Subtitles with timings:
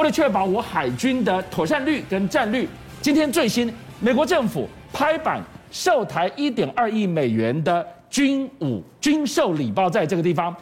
[0.00, 2.66] 为了确保我海军的妥善率跟战率，
[3.02, 10.56] 今天最新，美国政府拍板售台一点二亿美元的军武军售礼包，在这个地方，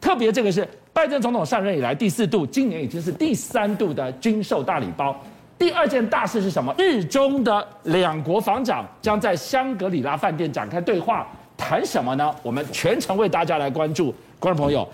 [0.00, 5.20] 特别这个是拜登总统上任以来第四度，今年已经是第三度的军售大礼包。
[5.58, 6.72] 第二件大事是什么？
[6.78, 11.26] 日中的两国防长将在香格里拉饭店展开对话，
[11.56, 12.32] 谈什么呢？
[12.44, 14.88] 我们全程为大家来关注，观众朋友。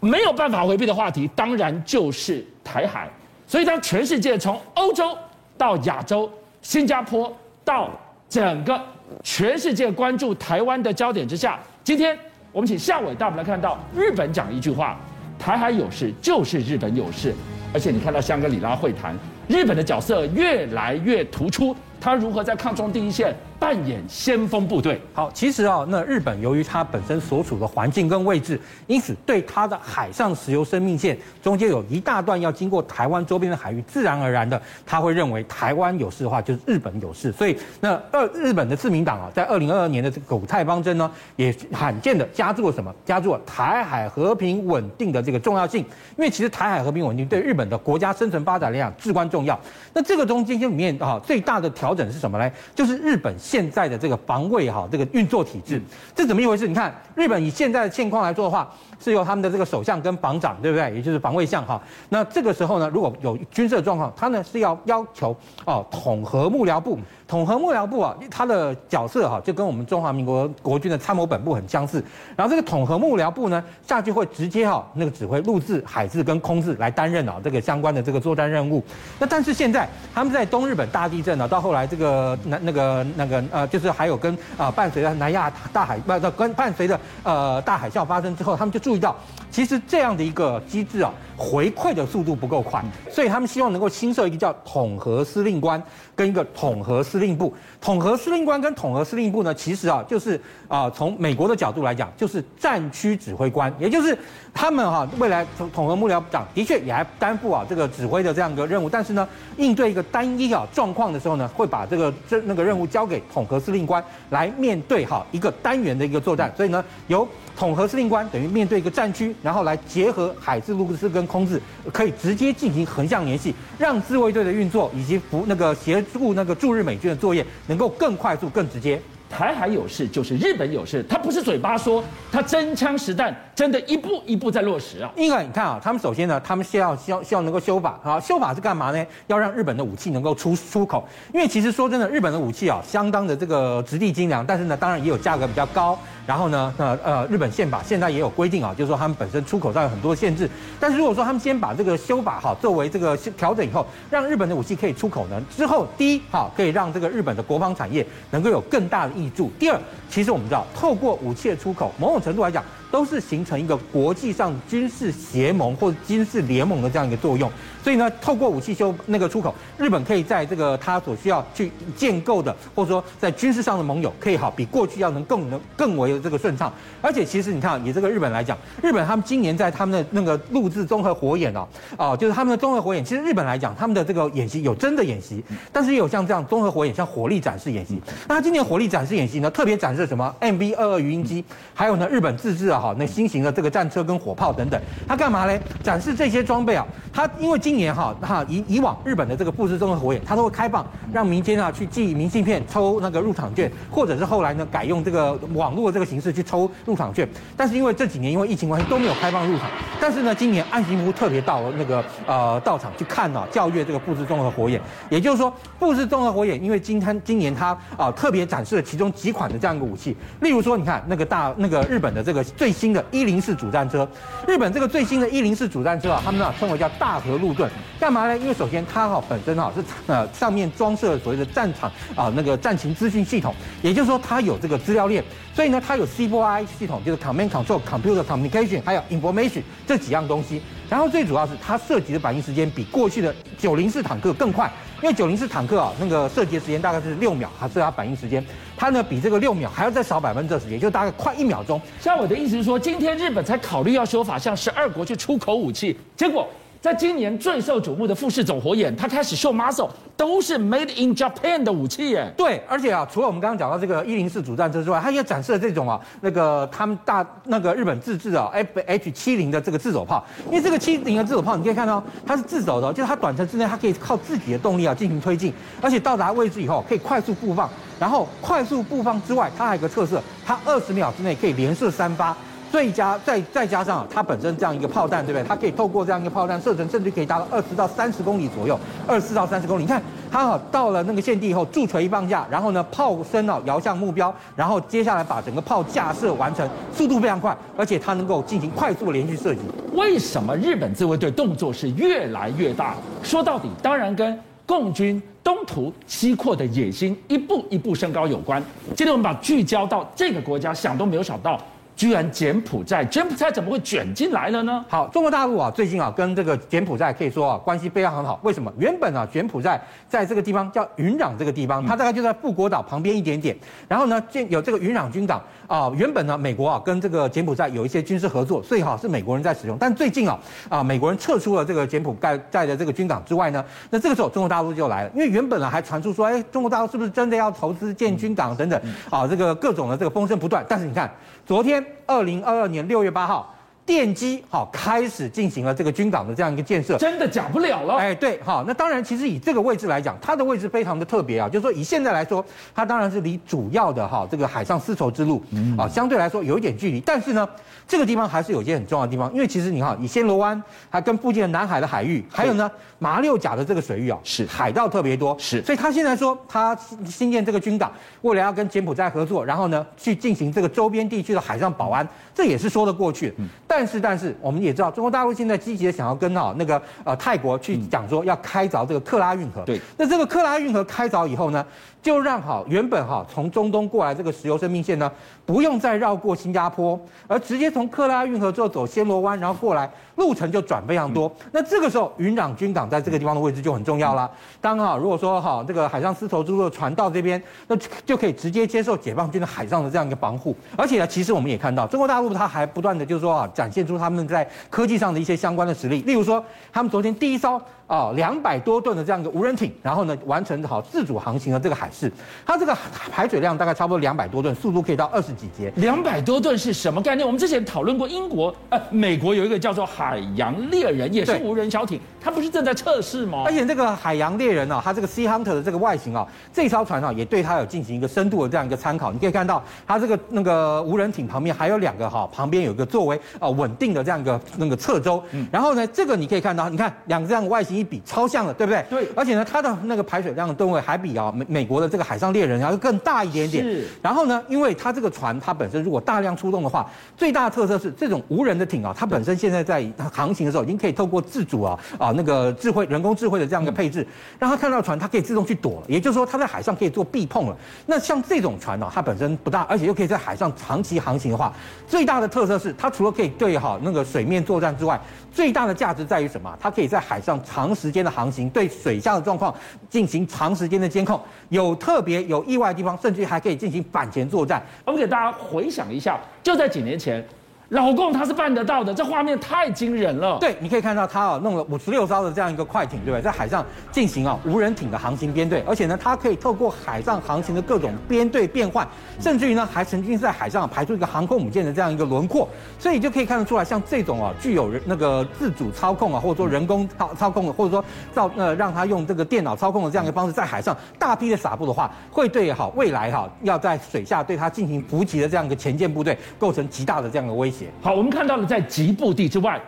[0.00, 3.08] 没有办法回避的话题，当然就是台海。
[3.46, 5.16] 所以，当全世界从欧洲
[5.56, 7.90] 到亚洲、新加坡到
[8.28, 8.80] 整个
[9.22, 12.16] 全世界关注台湾的焦点之下，今天
[12.52, 14.98] 我们请夏伟带我们来看到日本讲一句话：
[15.38, 17.34] 台海有事就是日本有事。
[17.72, 19.16] 而且，你看到香格里拉会谈，
[19.48, 23.34] 日本的角色越来越突出，他如何在抗中第一线？
[23.58, 25.00] 扮演先锋部队。
[25.12, 37.32] 好，其实啊，那日本由于它本身所处的环境跟位置，因此对它的海上石油生命线中间有一大段要经过台湾周边的海域，自然而然的，他会认为台湾有事的话，就是日本有事。
[37.32, 42.94] 所以，那二日本的自民党啊，在二零二二年的这个狗泰方针呢，也罕见的加注了什么？
[43.04, 45.80] 加注了台海和平稳定的这个重要性。
[46.16, 49.58] 因为其实台海和平稳定对日本的国家生存发展来讲至关重要。
[49.92, 52.48] 那这个中间里面啊，最大的调整是什么呢？
[52.74, 53.34] 就是日本。
[53.48, 55.80] 现在的这个防卫哈，这个运作体制，
[56.14, 56.68] 这怎么一回事？
[56.68, 60.94] 你看，日本以现在的现况来做的话，是由他们的这个首相跟防长，对不对？
[60.94, 61.80] 也就是防卫相哈。
[62.10, 66.98] 那这个时候呢，如果有军事状况，他呢是要要求哦统合幕僚部。
[67.28, 72.02] 统合幕僚部啊，它的角色哈，就跟我们中华民国国军的参谋本部很相似。
[72.34, 78.82] 然后这个统合幕僚部呢，下去会直接哈那个指挥陆制、海制跟空制来担任啊这个相关的这个作战任务。
[79.18, 89.14] 那但是现在他们在东日本大地震呢，到后来这个那那个那个呃，就是还有跟啊伴随着南亚大海不跟伴随着呃大海啸发生之后，他们就注意到，
[89.50, 95.82] 其实这样的一个机制啊，回馈的速度不够快，所以他们希望能够新设一个叫统合司令官
[96.16, 97.17] 跟一个统合司。
[97.18, 104.16] 司令部、统合司令官跟统合司令部呢，其实啊，就是啊，从美国的角度来讲，就是战区指挥官，也就是
[104.54, 117.26] 他们哈、啊，未来统统合幕僚长的确也还担负啊这个指挥的这样一个任务，但是呢，应对一个单一啊状况的时候呢，会把这个这那个任务交给统合司令官来面对哈一个单元的一个作战，所以呢，由
[117.56, 121.60] 统合司令官等于面对一个战区，然后来结合海自、陆自跟空自，
[121.92, 129.00] 可以直接进行横向联系，让自卫队的运作以及服那个协助那个驻日美军的作业能够更快速、更直接。
[129.30, 132.02] 台海有事就是日本有事，他不是嘴巴说，
[132.32, 135.12] 他真枪实弹，真的一步一步在落实啊。
[135.14, 139.06] 因为你看啊，他们首先呢，他们先要需要需要能够修法啊，修法是干嘛呢？
[139.26, 141.06] 要让日本的武器能够出出口。
[141.34, 145.98] 因为其实说真的，日本的武器啊，相当的这个质地精良，但是呢，当然也有价格比较高。
[146.28, 150.46] 然后呢，那呃，日本宪法现在也有规定啊，就是说他们本身出口上有很多限制。
[150.78, 159.50] 但是如果说他们先把这个修法哈作为这个调整以后，让日本的武器可以出口呢，之后第一哈可以让这个日本的国防产业能够有更大的益处。
[159.58, 159.80] 第二，
[160.10, 167.50] 其实我们知道，透过武器的出口，某种程度来讲，都是形成一个国际上军事协盟或者军事联盟的这样一个作用。
[167.82, 176.70] 所以呢，透过武器修那个出口，日本可以在这个他所需要去建构的，或者说在军事上的盟友，可以好比过去要能更能更为这个顺畅。
[177.00, 181.66] 而且其实你看，以这个日本来讲，日本他们今年在他们的那个陆自综合火演哦，
[181.96, 187.98] 哦，就是他们的综合火演，其实日本来讲，他们的这个演习有真的演习，但是也有像这样综合火演，像火力展示演习。
[188.26, 194.80] 那他今年火力展示演习呢，特别展示了什么？MV 二二鱼鹰机，还有呢日本自制啊哈那新型的这个战车跟火炮等等。
[195.06, 195.58] 他干嘛呢？
[195.82, 196.86] 展示这些装备啊，
[197.18, 207.28] 他因为今年哈，哈以以往日本的这个布置综合火眼，他都会开放让民间啊去寄明信片、抽那个入场券，或者是后来呢改用这个网络的这个形式去抽入场券。
[207.56, 209.68] 但是因为这几年因为疫情关系都没有开放入场。
[210.00, 214.80] 但是呢，今年岸信夫特别到那个呃到场去看啊，教阅这个布置综合火眼。
[215.10, 224.08] 也就是说，布置综合火眼因为今天今年它啊特别展示了其中几款的这样一个武器，例如说你看那个大那个日本的这个最新的一零式主战车，
[224.46, 227.70] 日本这个最新的一零式主战车啊，他们啊称为叫大大和路盾。
[227.98, 228.36] 干嘛呢？
[228.36, 235.24] 因为首先它哈本身哈是呃上面装设所谓的战场啊那个战情资讯系统，也就是说它有这个资料链，
[235.54, 240.60] 所以呢它有 C4I 系统，就是 Command Control Computer Communication，还有 Information 这几样东西。
[240.90, 244.70] 然后最主要是它涉及的反应时间比过去的九零式坦克更快，
[245.02, 248.44] 因为九零式坦克啊那个射击的时间大概是六秒，还是它反应时间，
[248.76, 251.80] 它呢比这个六秒还要再少百分之二十，也就大概快一秒钟。
[252.02, 256.46] 像我的意思是说，今天日本才考虑要修法向十二国去出口武器，结果。
[256.80, 262.32] 在今年最受瞩目的富士总火眼，他开始秀 muscle，都是 made in Japan 的武器耶。
[262.36, 270.24] 对，而且啊，除了我们刚刚讲到这个一零四主战车之外，它也展示了这种啊，那个他们大那个日本自制的 F H 七零的这个自走炮。
[270.46, 275.52] 因为这个七零的自走炮，你可以看到它是自走的，就是它短程之内它可以靠自己的动力啊进行推进，
[275.82, 282.36] 而且到达位置以后可以快速布放，然后快速布放之外，它还有个特色，它二十秒之内可以连射三发。
[282.70, 285.46] 最加再再加上它本身这样一个炮弹，对不对？
[285.48, 289.82] 它可以透过这样一个炮弹射程，甚至可以达到二十到三十公里左右，二十到三十公里。
[289.82, 299.60] 你看它好到了那个现地以后，驻垂一放下，然后呢炮身啊摇向目标，然后接下来把整个炮架设完成，速度非常快，而且它能够进行快速连续射击。
[299.94, 302.94] 为什么日本自卫队动作是越来越大？
[303.22, 308.62] 说到底，当然跟共军东突西扩的野心一步一步升高有关。
[308.94, 311.58] 今天我们把聚焦到这个国家，想都没有想到。
[311.98, 314.84] 居然柬埔寨，柬埔寨怎么会卷进来了呢？
[314.88, 318.38] 好，中国大陆啊，最近啊，跟这个柬埔寨可以说啊，关系非常很好。
[318.44, 318.72] 为什么？
[318.78, 323.56] 原本啊，柬埔寨在这个地方叫云壤这个地方，它大概就在富国岛旁边一点点。
[323.88, 325.90] 然后呢，建有这个云壤军港啊。
[325.96, 329.76] 原本呢，美国啊跟这个柬埔寨有一些军事合作，所以哈是美国人在使用。
[329.76, 338.80] 但最近啊啊，美国人撤出了这个柬埔寨在的这个军港之外呢，那这个时候中国大陆就来了，因为原本呢还传出说，哎，中国大陆是不是真的要投资建军港等等
[339.10, 339.26] 啊？
[339.26, 340.64] 这个各种的这个风声不断。
[340.68, 341.10] 但是你看，
[341.48, 342.68] 昨天二零二二。
[342.68, 343.54] 年六月八号，
[343.88, 347.94] 奠基好开始进行了这个军港的这样一个建设，真的假不了了。
[347.94, 352.44] 哎，对，好，那当然，其实以这个位置来讲，它的位置非常的特别啊，就是说以现在来说，
[352.74, 355.42] 它当然是离主要的哈这个海上丝绸之路
[355.78, 357.48] 啊相对来说有一点距离，但是呢，
[357.86, 364.46] 这个地方还是有一些很重要的地方，因为其实你看，以暹罗湾还跟附近的南海的海域，还有呢马六甲的这个水域啊，是。
[364.46, 366.76] 海盗特别多，是，所以他现在说他
[367.06, 367.90] 新建这个军港，
[368.20, 373.28] 为了要跟柬埔寨合作，然后呢去进行这个周边地区的海上保安，这也是说得过去。
[373.30, 373.34] 的。
[373.78, 379.62] 但是，但是我们也知道，中国大陆现在积极的想要跟啊那个呃泰国去讲说要开凿这个克拉运河。
[379.64, 381.64] 对，那这个克拉运河开凿以后呢，
[382.00, 385.10] 就让好原本哈从中东过来这个石油生命线呢，
[385.44, 391.30] 不用再绕过新加坡，而直接从克拉运河之后走暹罗湾，然后过来，路程就转非常多。
[391.52, 394.30] 那这个时候云壤军港在这个地方的位置就很重要了。
[394.60, 400.56] 当哈如果说哈这个海上丝绸之路的船到这边，那就可以直接接受解放军的海上的这样一个防护。
[400.76, 406.00] 而且呢，其实我们也看到中国大陆它还不断的就是说啊，展现出他们在科技上的一些相关的实力。
[406.02, 406.42] 例如说，
[406.72, 407.60] 他们昨天第一艘。
[407.88, 412.12] 啊，两百多吨的这样一个无人艇，然后呢，完成好自主航行的这个海事，
[412.46, 412.76] 它这个
[413.10, 415.72] 排水量大概差不多两百多吨，速度可以到二十几节。
[415.76, 417.26] 两百多吨是什么概念？
[417.26, 423.42] 我们之前讨论过，英国呃，美国有一个叫做海洋猎人，也是无人小艇，它不是正在测试吗？
[423.46, 429.10] 而且这个海洋猎人呢、啊，它这个 Sea Hunter 的这个外形啊，这艘船啊，也对它有进行一个深度的这样一个参考。
[429.10, 435.22] 你可以看到，它这个那个无人艇旁边还有两个哈，旁边有一个作为啊稳定的这样一个那个侧舟。
[435.30, 438.54] 嗯，然后呢，这个你可以看到，你看两个这样的外形一比，超像了。
[438.58, 438.84] 对不对？
[438.90, 443.64] 对，而且呢，它的那个排水量的吨位还比啊美美国的这个海上猎人要更大一点点。
[443.64, 443.86] 是。
[444.02, 454.06] 然后呢，因为它这个船它本身如果大量出动的话，最大的特色是这种无人的艇啊，它本身现在在航行的时候已经可以透过自主啊啊那个智慧人工智慧的这样一个配置，
[454.38, 455.86] 让它看到船它可以自动去躲了。
[455.88, 457.56] 也就是说，它在海上可以做避碰了。
[457.86, 461.52] 那像这种船呢、啊，它本身不大，而且又可以在海上长期航行的话，
[461.86, 465.00] 最大的特色是它除了可以对好那个水面作战之外，
[465.32, 466.56] 最大的价值在于什么？
[466.60, 468.48] 它可以在海上长时间的航行。
[468.50, 469.54] 对水下的状况
[469.90, 471.20] 进行长时间的监控，
[471.50, 474.62] 有有特别有意外的地方，甚至还可以进行反潜作战。
[474.84, 477.24] 我们给大家回想一下，就在几年前。
[477.70, 480.38] 老共他是办得到的，这画面太惊人了。
[480.40, 483.22] 对，你可以看到他啊弄了五十六艘的这样一个快艇，对不对？
[483.22, 483.62] 在海上
[483.92, 488.88] 进行啊无人艇的航行编队，而且呢，它可以透过海上航行的各种编队变换，
[489.20, 492.48] 甚至于呢还曾经在海上排出一个航空母舰的这样一个轮廓，
[492.78, 497.84] 所以你就可以看得出来，像这种啊具有人那个自主操控啊，或者说人工操操控的，或者说
[498.14, 507.57] 造呃让他用这个电脑操控的这样一个方式在海上大批的撒布的话，会对好未来哈要在水下对它进行伏击的这样一个前舰部队构成极大的这样的威胁。
[507.80, 509.60] 好，我们看到了在吉布地之外，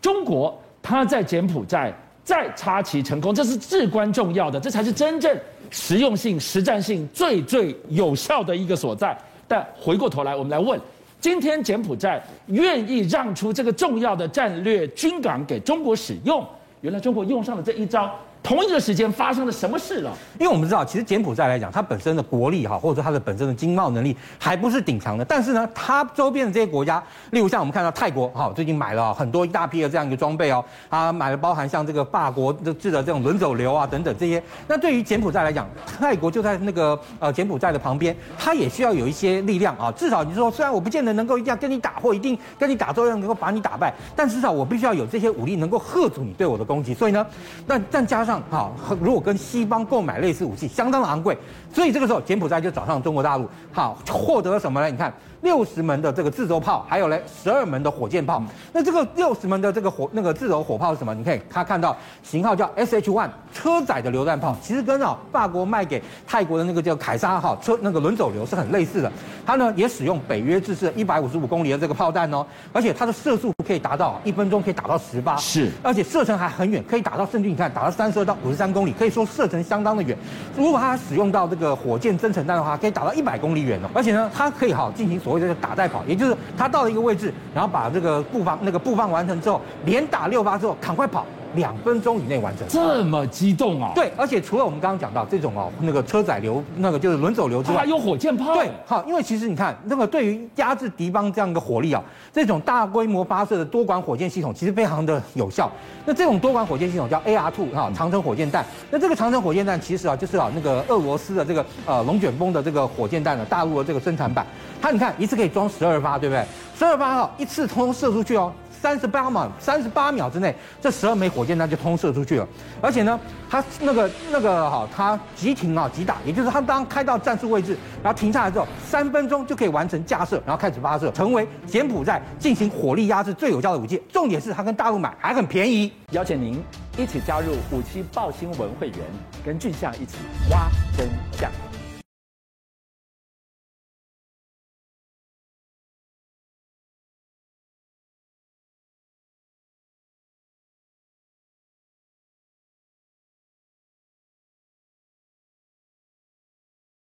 [0.00, 1.92] 中国它在柬埔寨
[2.24, 5.36] 再插旗成功，这是至关重要的，这才是真正
[5.70, 9.16] 实用性、实战性最最有效的一个所在。
[9.46, 10.80] 但回过头来，我们来问：
[11.20, 16.44] 今天柬埔寨愿意让出这个重要的战略军港给中国使用？
[16.80, 18.10] 原来中国用上了这一招，
[18.42, 20.12] 同一个时间发生了什么事了？
[20.38, 25.24] 因为我们知道，其实柬埔寨来讲，它本身的国力哈，或者说它的本身的经贸能力还不是顶强的。
[25.24, 34.42] 但是呢，它周边的这些国家，例如像我们看到泰国哈，最近买了很多一大批的这样一个装备哦，它买了包含像这个法国的制的这种轮走流啊等等这些。
[34.66, 35.68] 那对于柬埔寨来讲，
[35.98, 39.92] 泰国就在那个呃柬埔寨的旁边，它也需要有一些力量啊。
[39.92, 46.92] 至少你说，虽然我不见得能够一定要跟你打，或一定跟你打，都要能够把你打败，但至少我必须要有这些武力能够吓阻你对我的攻击。
[46.92, 47.24] 所以呢，
[47.66, 48.70] 那再加上哈，
[49.00, 51.36] 如果跟西方购买类似武器，相当的昂贵，
[51.72, 54.90] 所以这个时候柬埔寨就找上中国大陆，好，获得了什么呢？
[54.90, 55.12] 你看。
[55.42, 58.40] 六十门的这个自走炮，还有嘞十二门的火箭炮。
[58.72, 61.12] 那这个六十门的这个火那个自走火炮是什么？
[61.12, 69.10] 你可以他看到型号叫 SH One 车载的榴弹炮，其实跟啊法国卖给泰国的那个叫凯撒号车那个轮走流是很类似的。
[69.44, 80.16] 它呢也使用北约制式一百五十五公里的这个炮弹哦，而且它的射速可以达到一分钟可以打到十八，是，而且射程还很远，可以打到甚至你看打到三十到五十三公里，可以说射程相当的远。
[80.56, 85.32] 如果它使用到这个火箭增程弹的话，可以打到一百公里远哦，而且呢它可以哈进行所。
[85.32, 91.24] 谓的打带跑，也就是它到了一个位置，然后把这个布防那个布放完成之后，连打六发之后，赶快跑。
[91.54, 93.92] 两分钟以内完成，这么激动啊！
[93.94, 98.54] 对，而且除了我们刚刚讲到这种哦，那个车载流，那个就是轮走流之外，还有火箭炮。
[98.54, 105.70] 对，好，因为其实你看，那个对于压制敌方这样一个火力啊，这种大规模发射的多管火箭系统其实非常的有效。
[106.04, 108.64] 那这种多管火箭系统叫 AR-2 哈，长城火箭弹。
[108.90, 114.46] 那这个长城火箭弹其实啊，就是啊那个俄罗斯的这个呃龙卷风的这个火箭弹的大陆的这个生产版。
[114.80, 116.44] 它你看一次可以装十二发，对不对？
[116.76, 118.52] 十二发哈，一次通通射出去哦。
[118.82, 122.48] 三十八秒，三十八秒之内，这十二枚火箭弹就通射出去了。
[122.80, 134.02] 而且呢，它那个那个哈，它急停啊，急打，也就是它当开到战术位置，然后停下来之后，三分钟就可以完成架设，然后开始发射，成为柬埔寨进行火力压制最有效的武器。
[134.12, 135.92] 重点是它跟大陆买还很便宜。
[136.10, 136.60] 邀请您
[136.98, 138.98] 一起加入五七爆新闻会员，
[139.46, 140.16] 跟俊相一起
[140.50, 141.08] 挖真
[141.38, 141.48] 相。